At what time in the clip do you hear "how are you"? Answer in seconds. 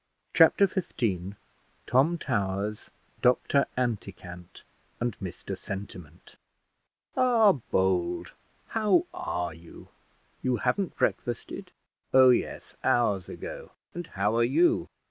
8.69-9.89, 14.07-14.89